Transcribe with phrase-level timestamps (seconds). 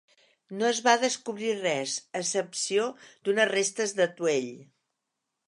[0.61, 2.87] No es va descobrir res, a excepció
[3.29, 4.51] d'unes restes d'atuell.